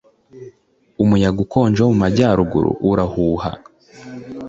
[1.03, 3.51] umuyaga ukonje wo mu majyaruguru urahuha